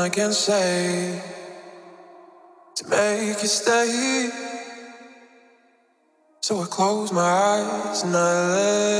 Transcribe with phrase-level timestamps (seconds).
[0.00, 1.20] I can say
[2.76, 4.30] to make you stay.
[6.40, 8.99] So I close my eyes and I lay.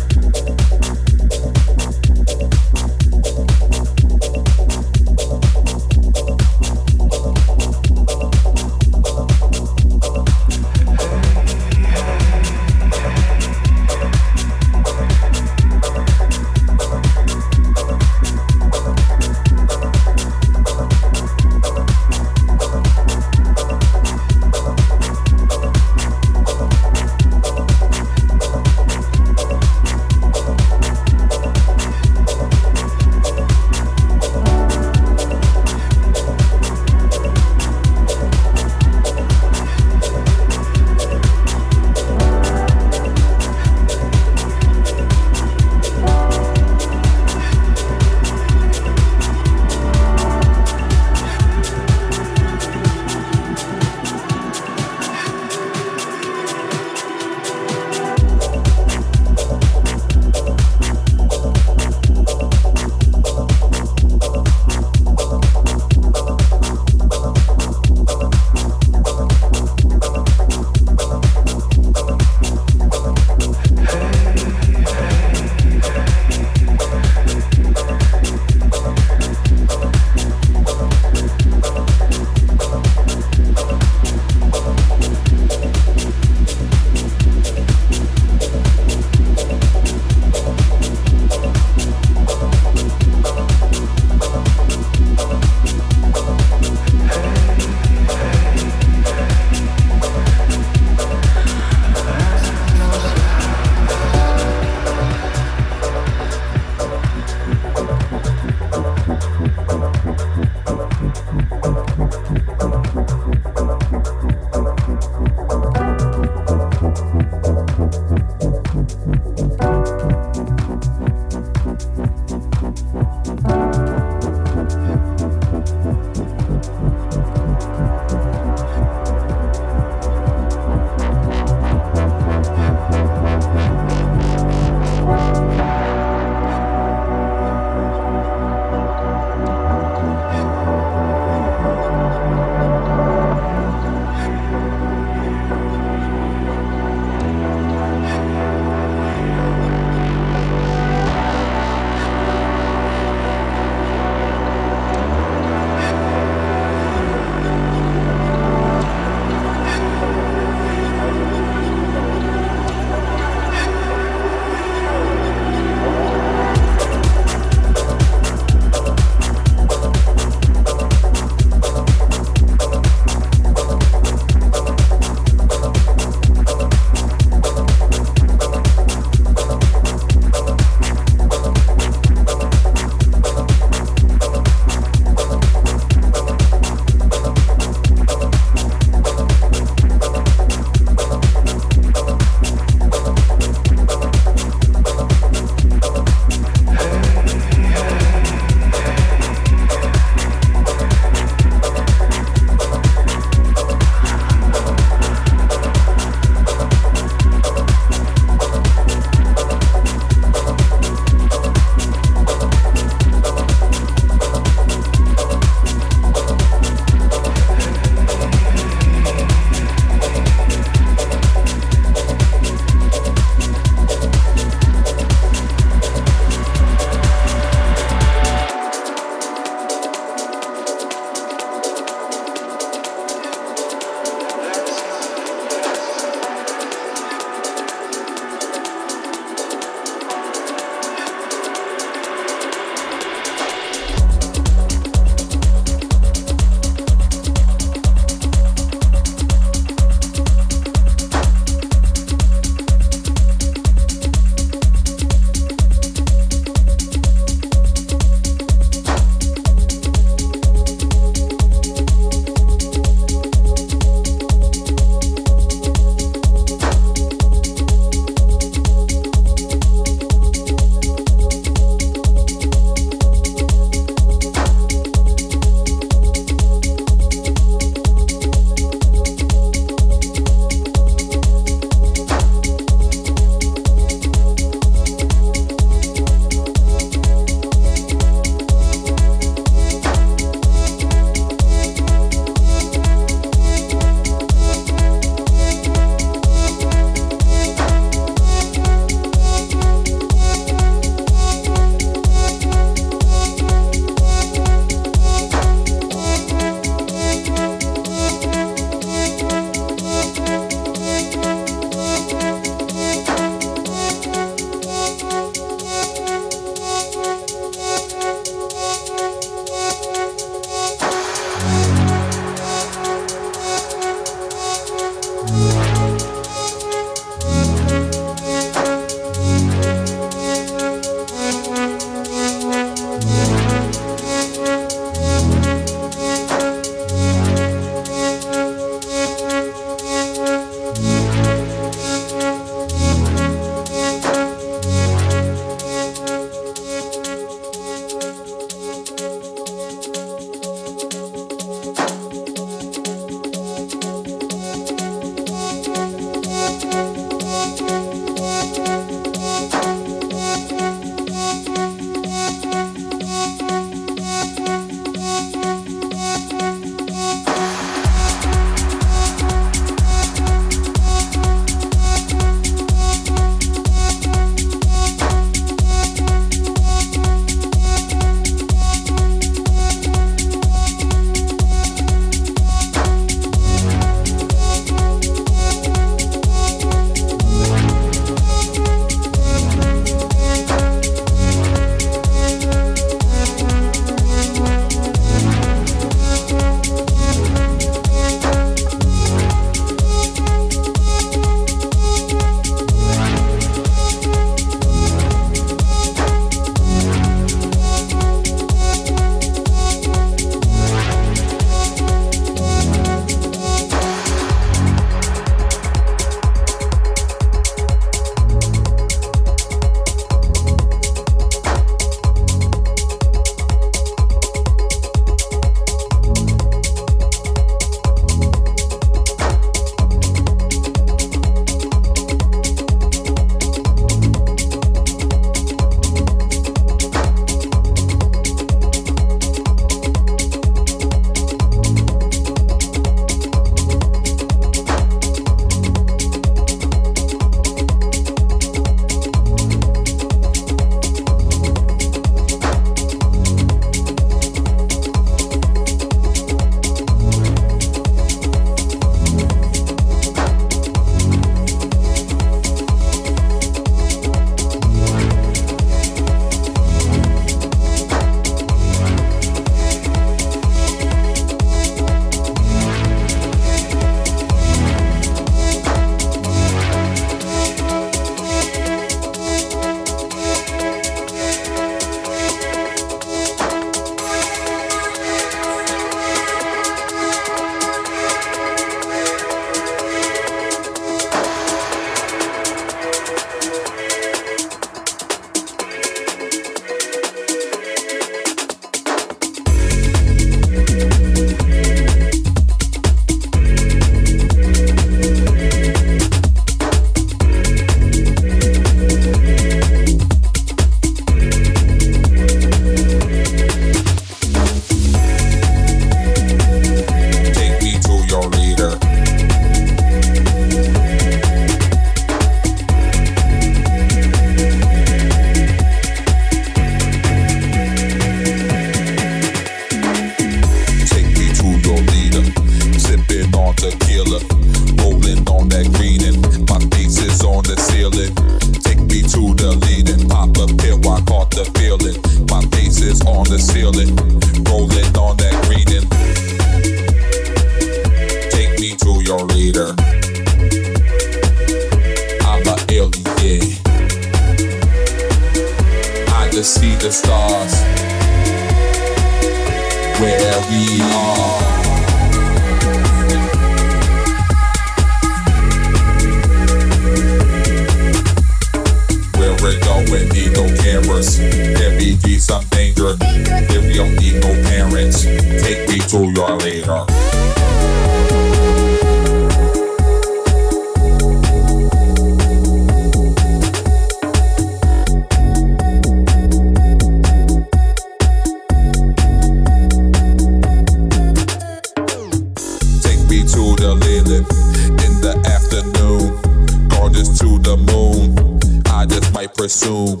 [599.46, 600.00] Presume.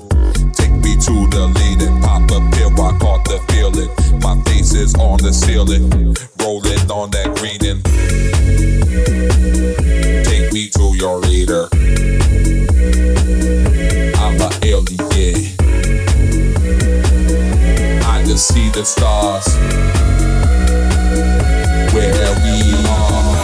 [0.54, 3.88] Take me to the lead and Pop a pill, I caught the feeling.
[4.20, 5.88] My face is on the ceiling.
[6.42, 7.80] Rolling on that green and
[10.26, 11.68] take me to your leader.
[14.18, 15.36] I'm a alien.
[18.02, 19.46] I just see the stars
[21.94, 23.35] where we are.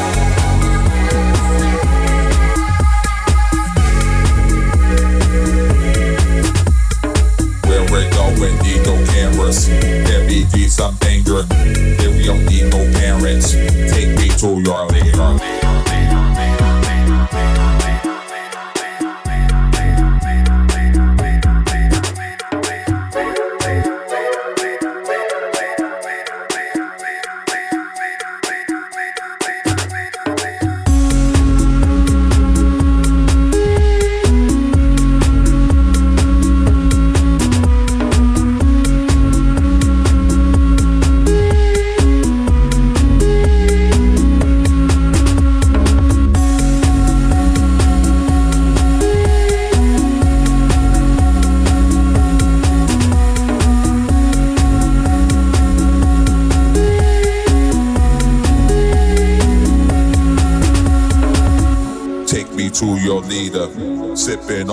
[8.43, 9.69] Going, need no cameras.
[9.69, 11.45] There be some danger.
[11.51, 15.62] If you don't need no parents, take me to your leader.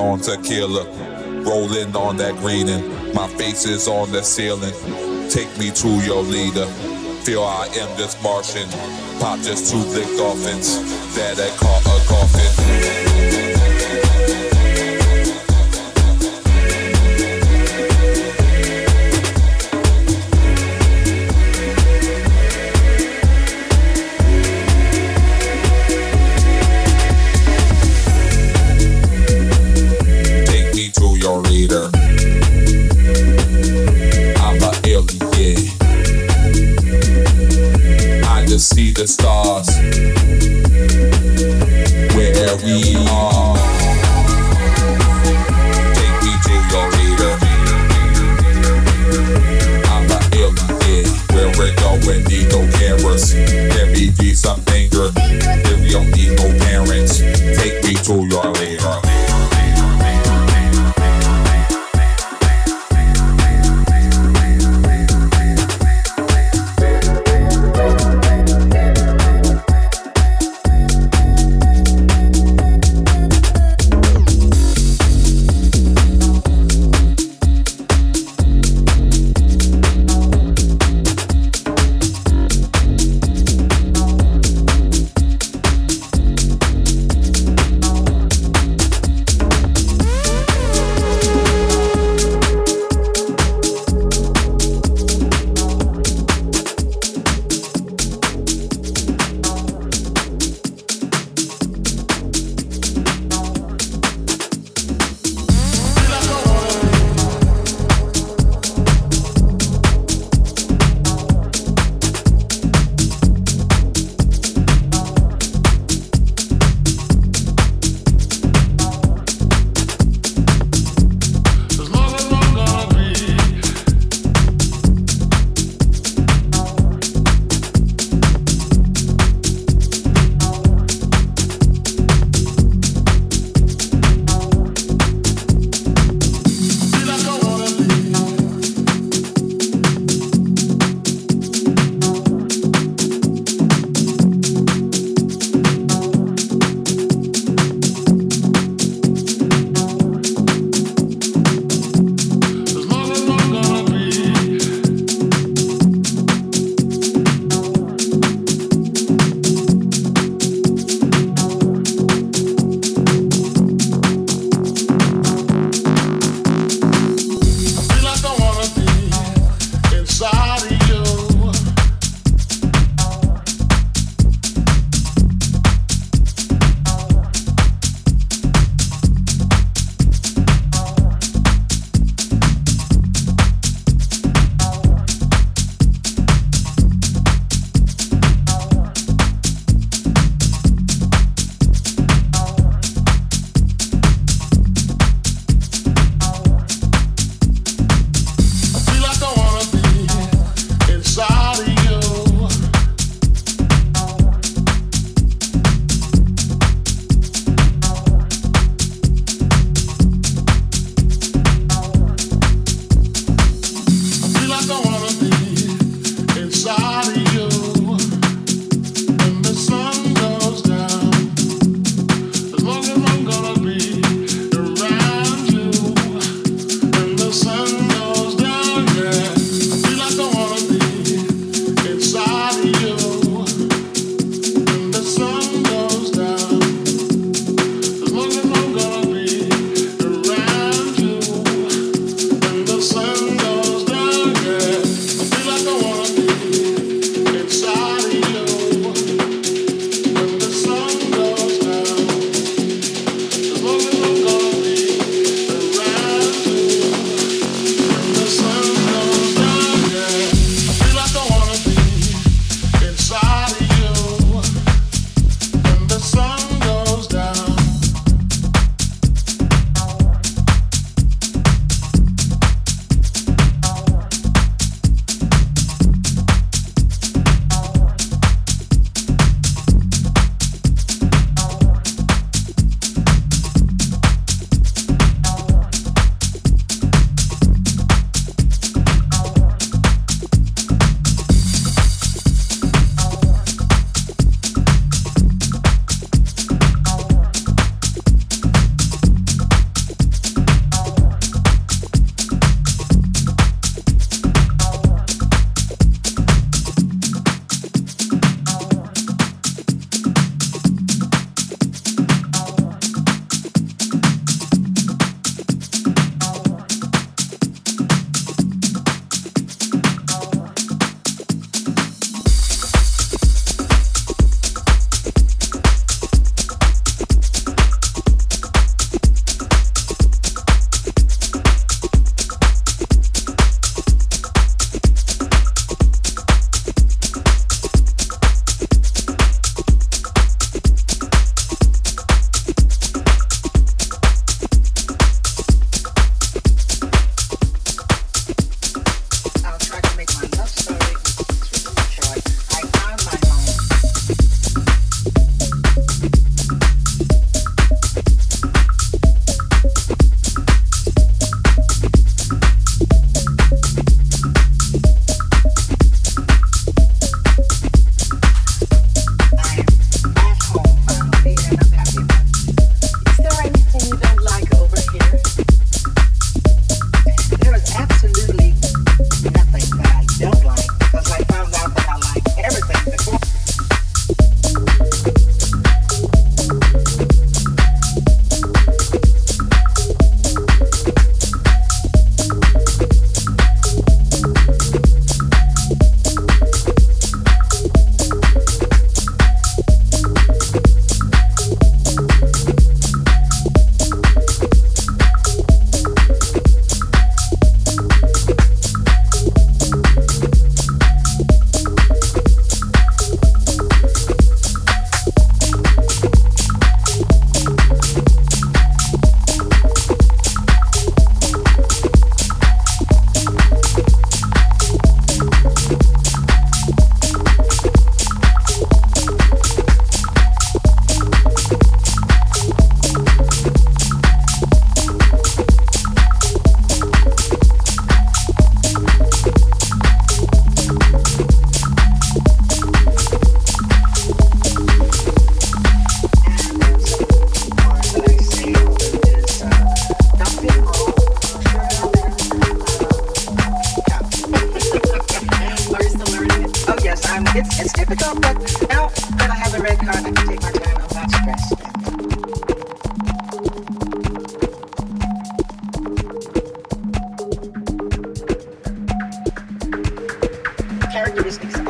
[0.09, 0.85] On tequila,
[1.43, 4.73] rolling on that green and my face is on the ceiling.
[5.29, 6.65] Take me to your leader,
[7.23, 8.67] feel I am just Martian,
[9.19, 10.79] pop just two lick dolphins.
[11.15, 11.37] That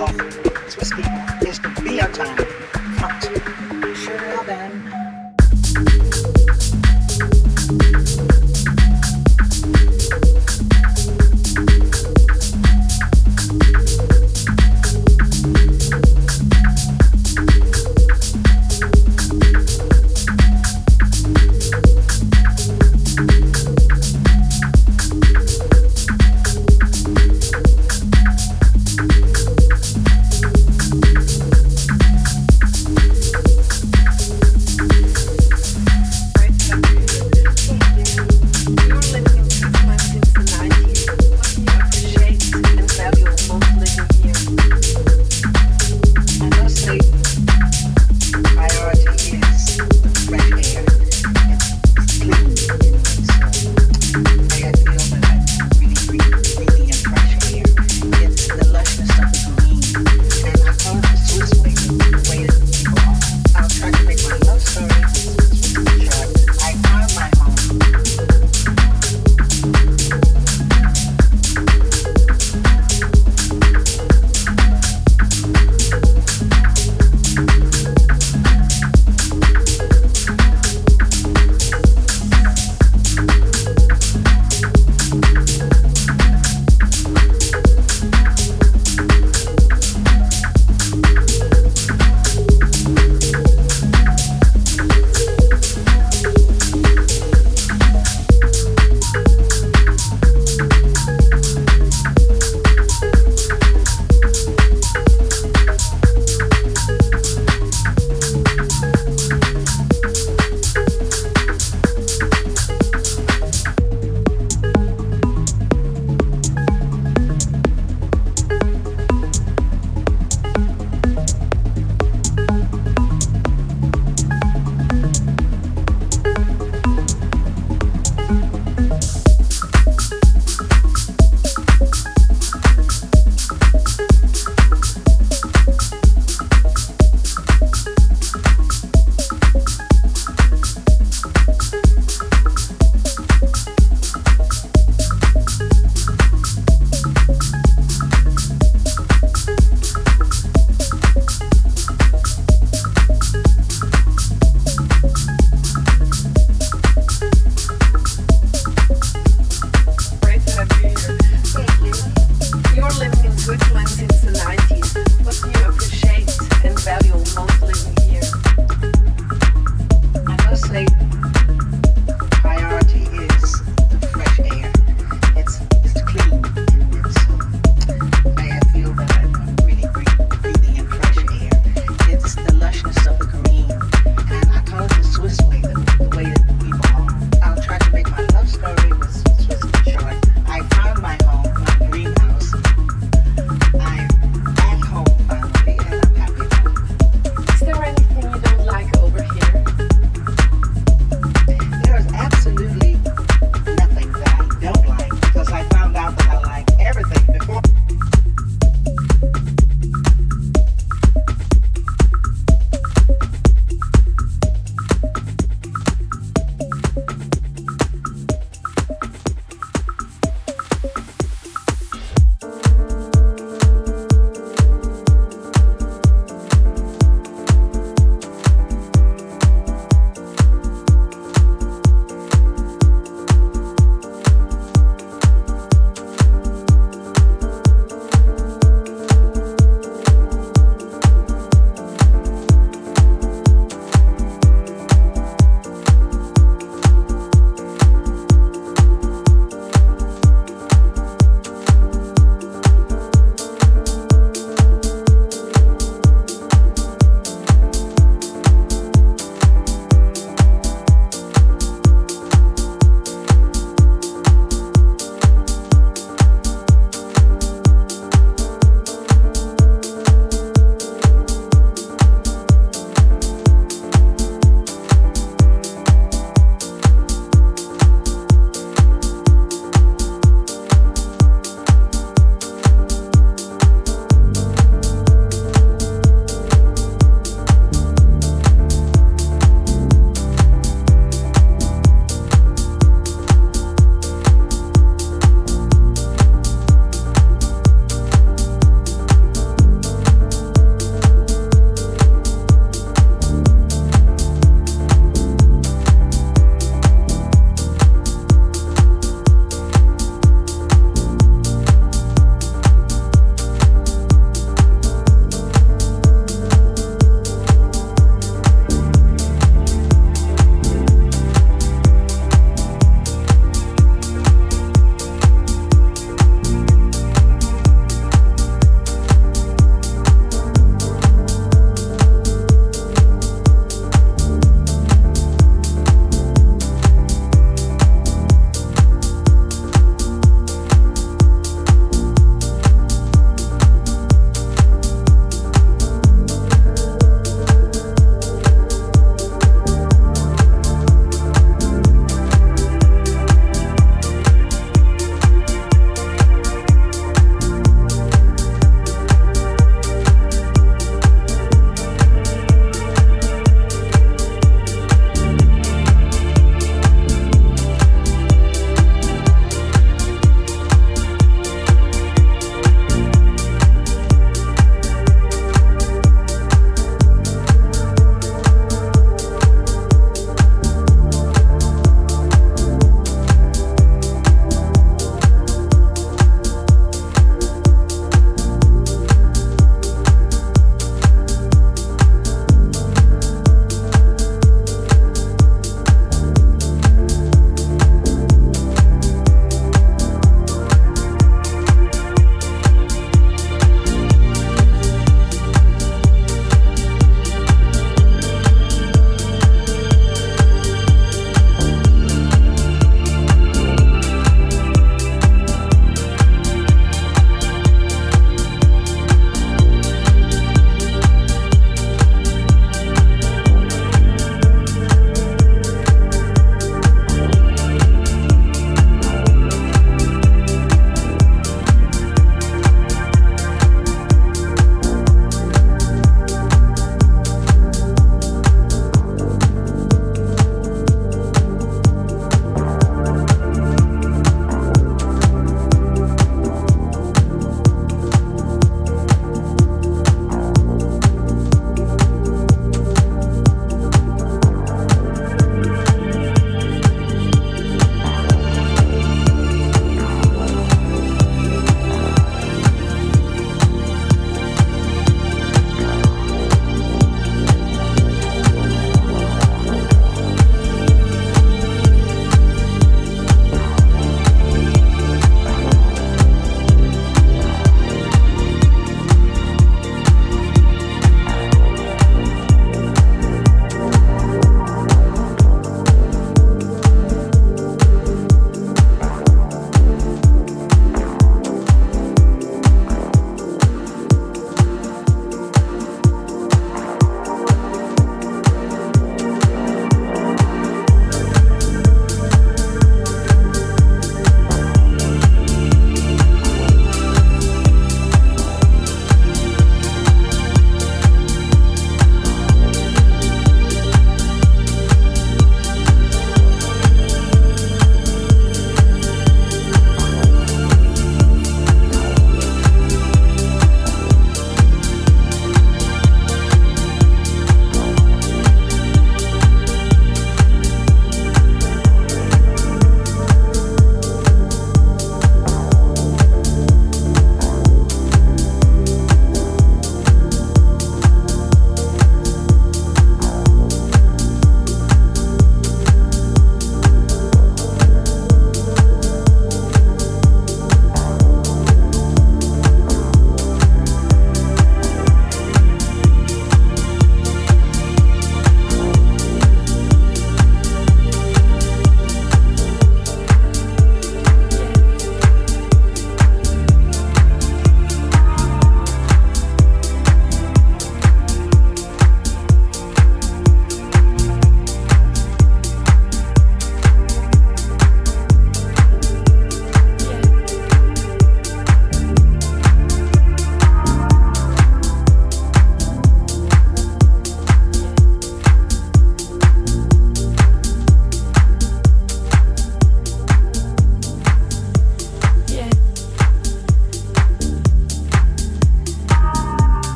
[0.00, 1.06] It's to speak,
[1.48, 2.37] is to be on time.